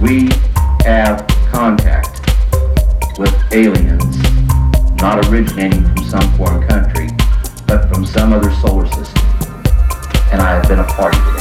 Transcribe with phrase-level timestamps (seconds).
[0.00, 0.30] We
[0.86, 2.20] have contact
[3.18, 4.16] with aliens
[5.02, 7.08] not originating from some foreign country,
[7.66, 9.22] but from some other solar system.
[10.32, 11.39] And I have been a party to that.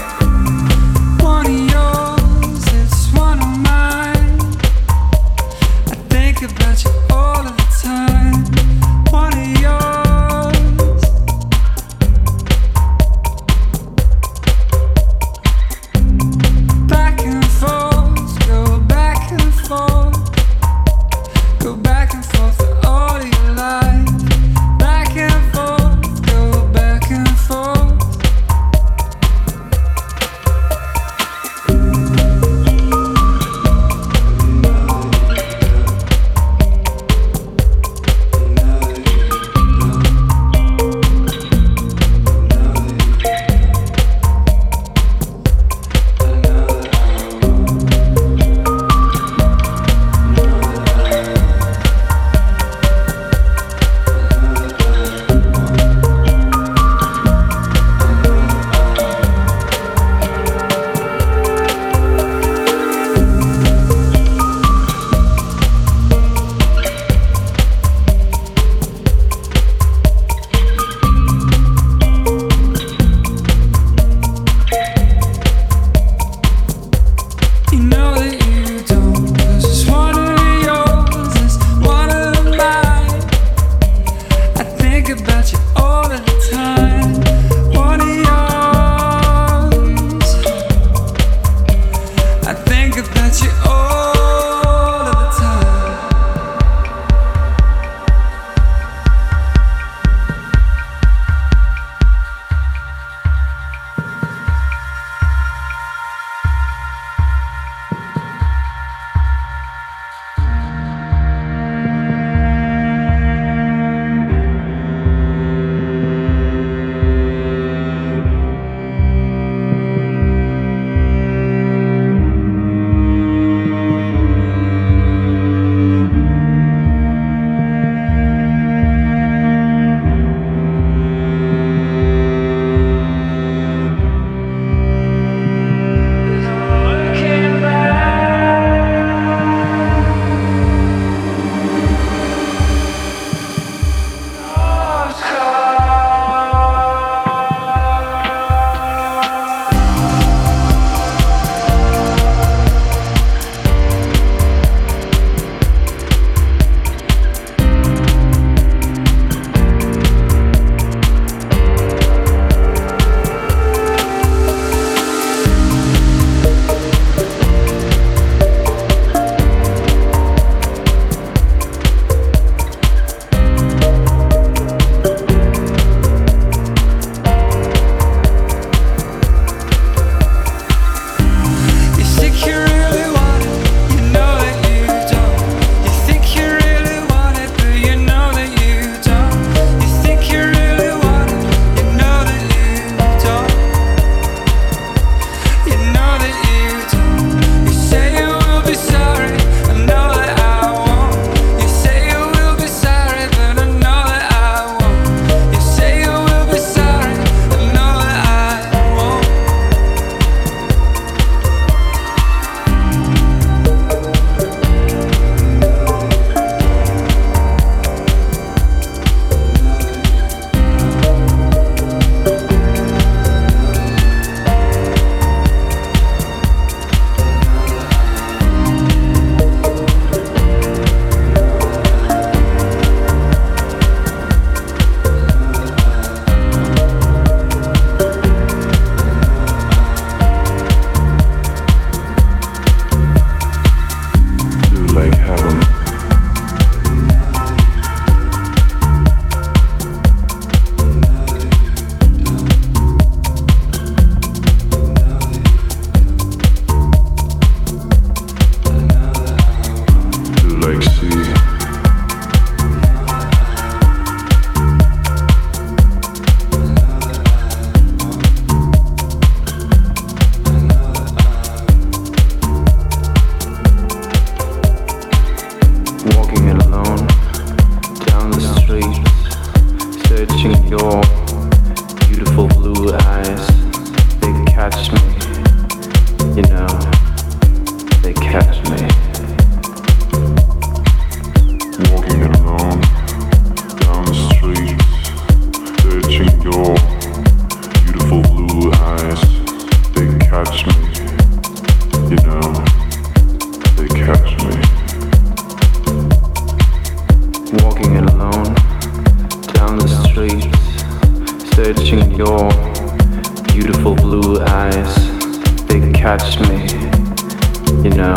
[317.69, 318.15] You know,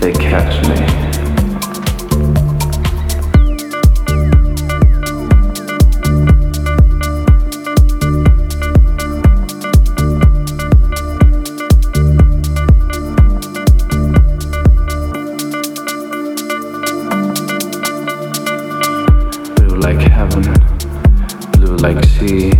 [0.00, 0.86] they catch me.
[19.80, 20.42] like heaven,
[21.52, 22.59] blue like sea.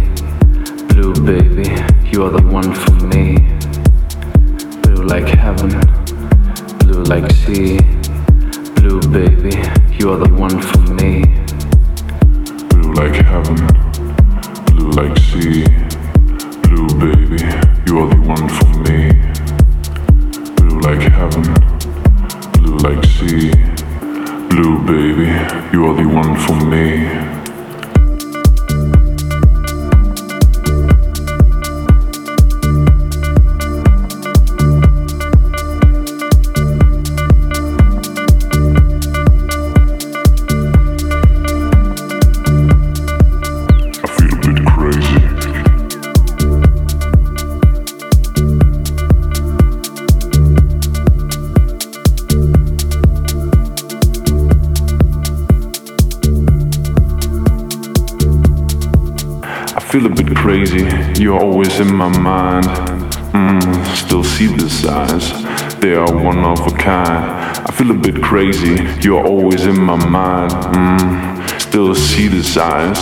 [69.03, 70.53] You're always in my mind.
[70.53, 73.01] Mm, still see the signs.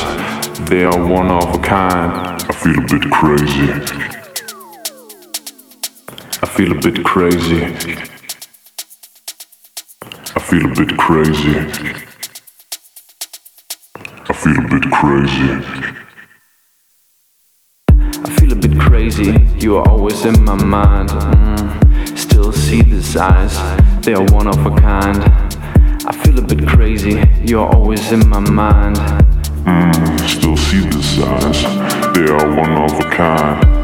[0.71, 2.41] They are one of a kind.
[2.41, 3.73] I feel a bit crazy.
[6.41, 7.65] I feel a bit crazy.
[10.37, 11.59] I feel a bit crazy.
[14.29, 15.51] I feel a bit crazy.
[18.25, 19.33] I feel a bit crazy.
[19.59, 21.09] You are always in my mind.
[21.09, 23.59] Mm, still see the signs.
[24.07, 25.48] They are one of a kind.
[26.11, 28.97] I feel a bit crazy, you're always in my mind.
[29.67, 31.63] Mm, still see the signs,
[32.15, 33.78] they are one of a kind.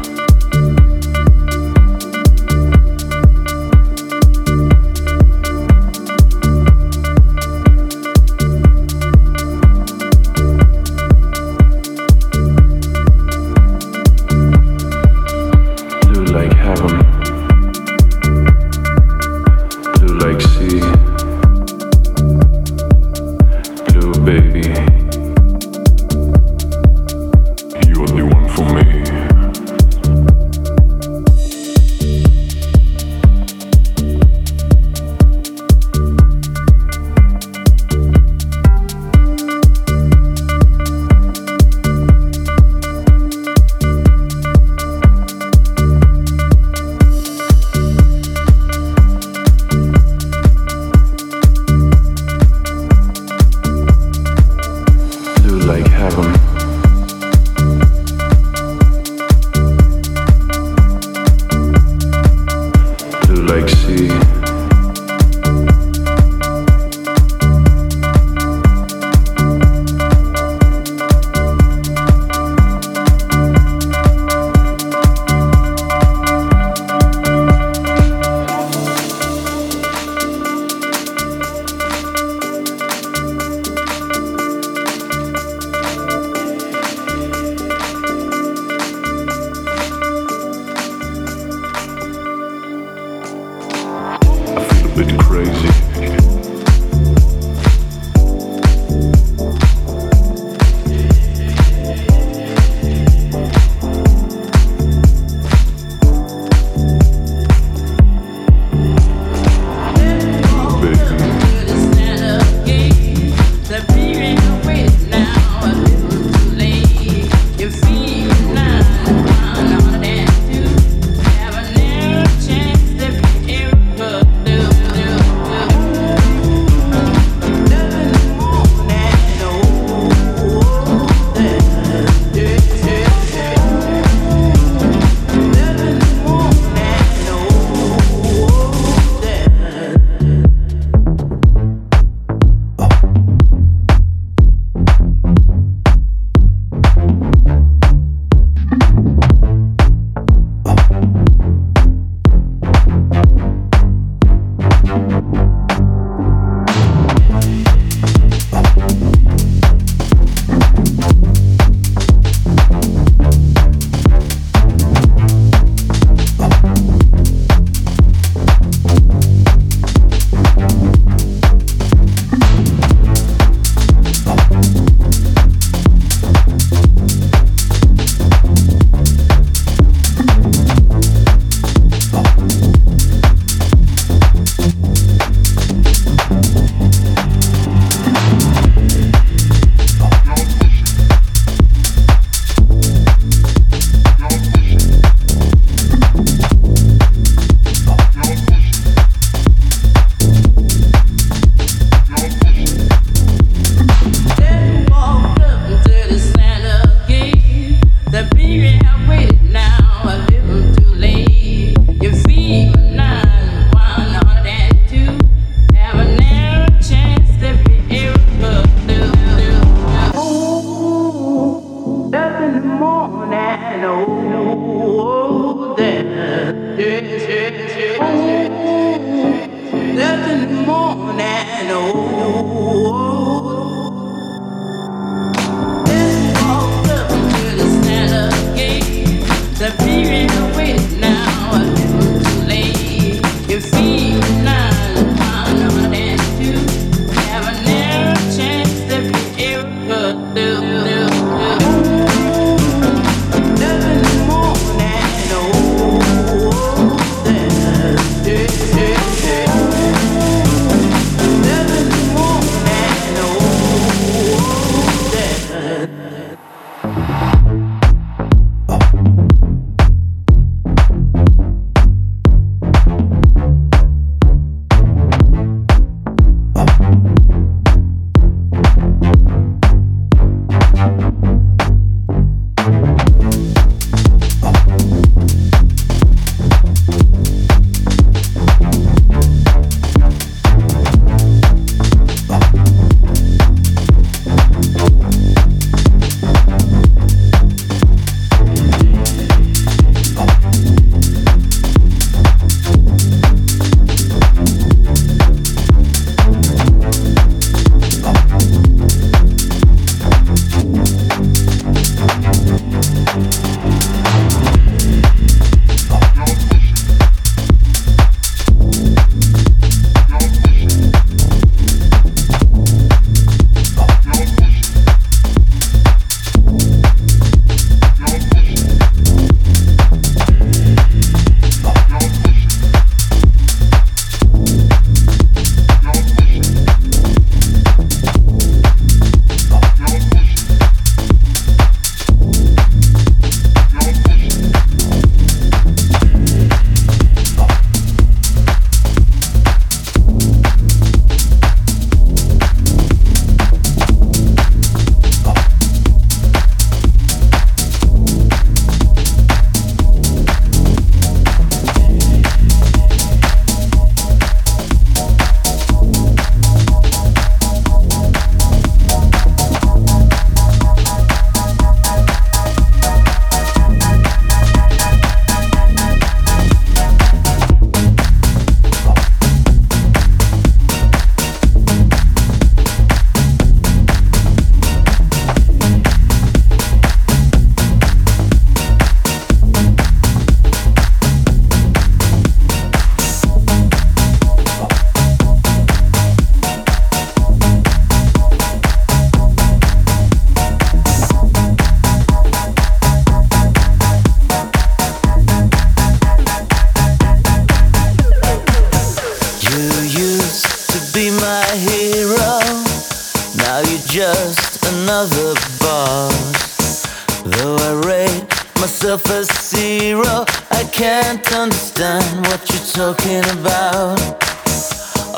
[422.15, 423.99] mind what you're talking about.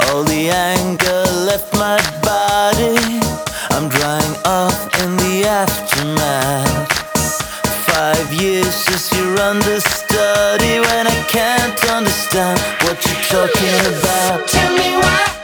[0.05, 3.19] All the anger left my body.
[3.71, 6.91] I'm drying off in the aftermath.
[7.87, 14.47] Five years since you're understudy when I can't understand what you're talking about.
[14.47, 15.36] Tell me why.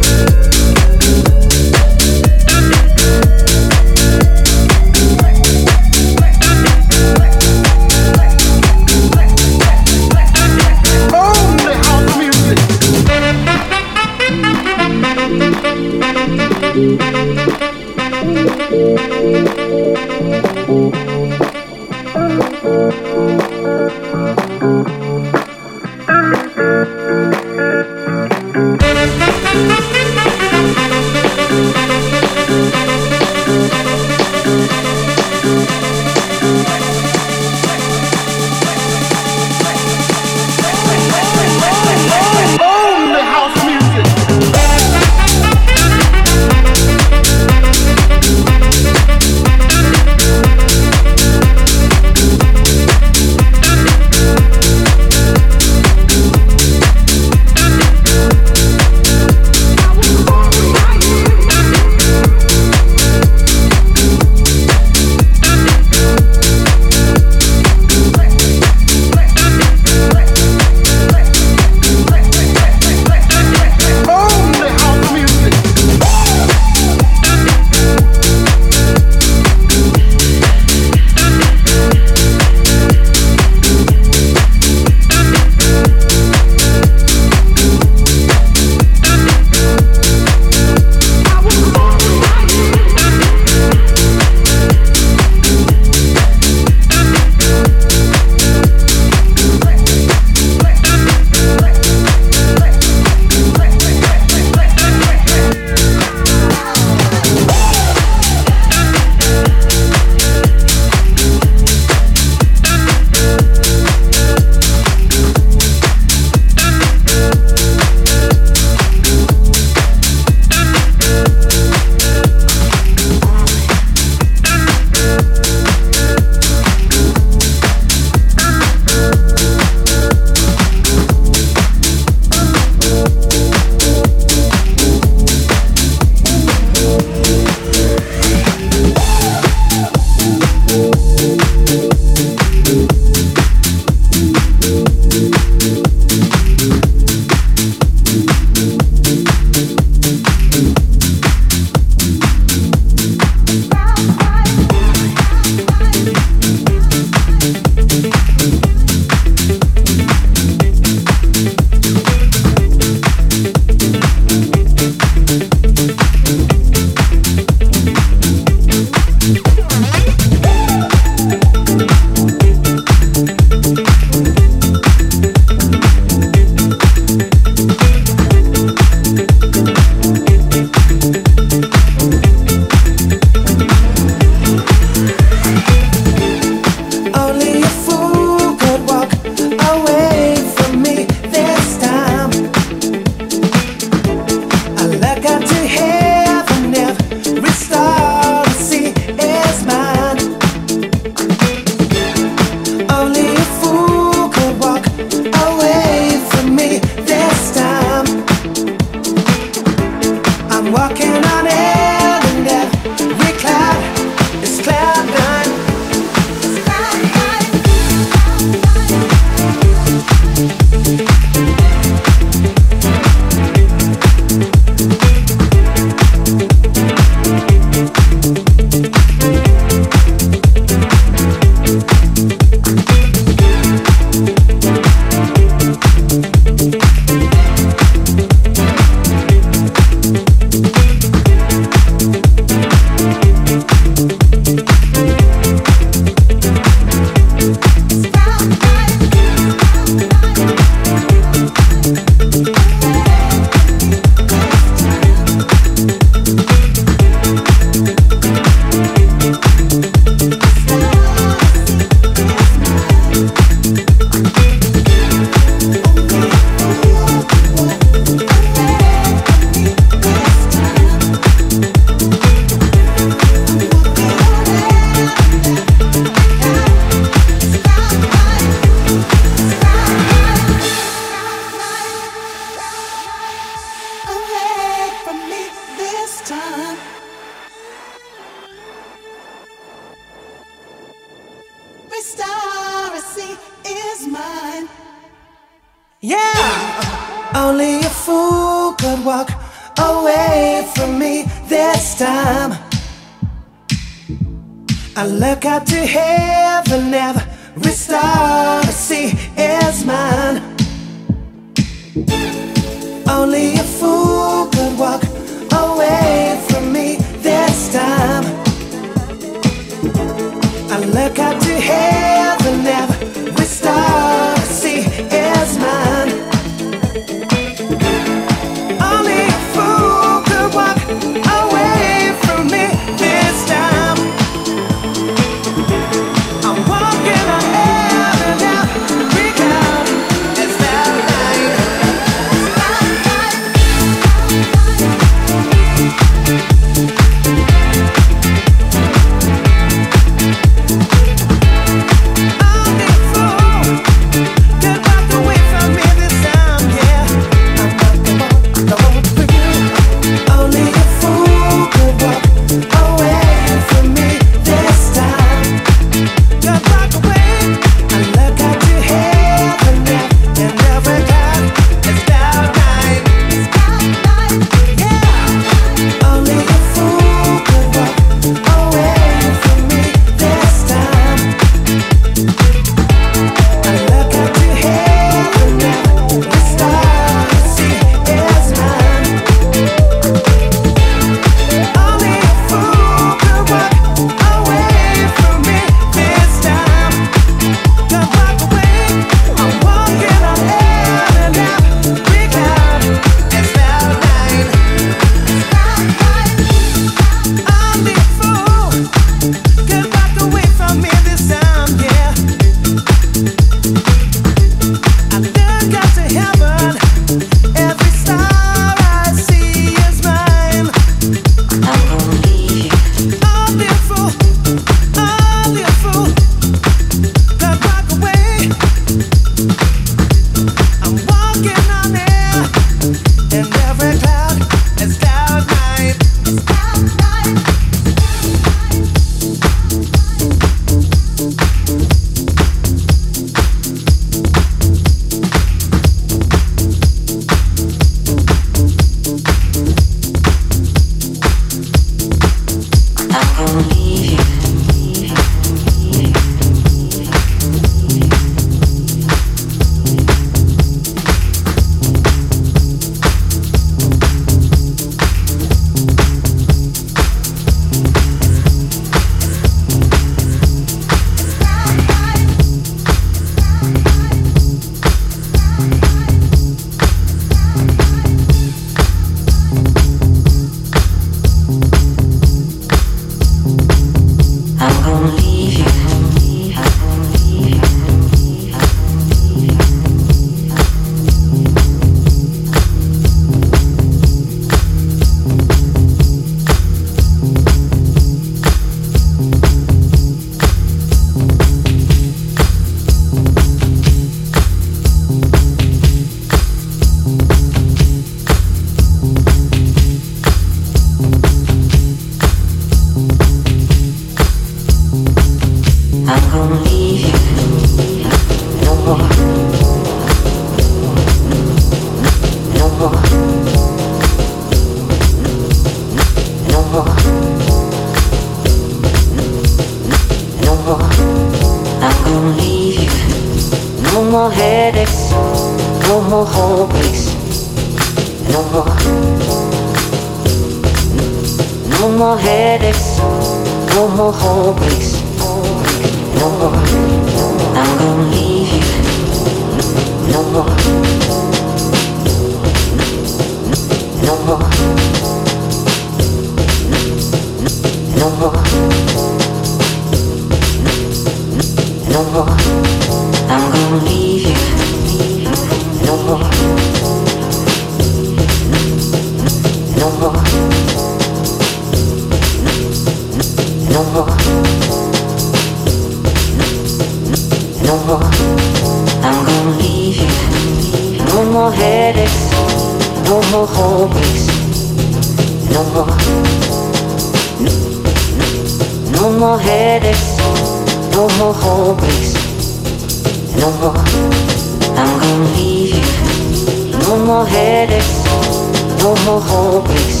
[599.04, 600.00] More heartbreaks.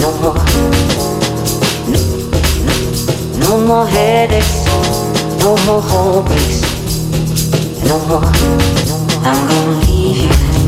[0.00, 0.34] No more.
[1.88, 1.98] No,
[2.64, 4.64] no, no more headaches.
[5.40, 6.60] No more heartbreaks.
[7.84, 8.24] No more.
[9.24, 10.65] I'm gonna leave you.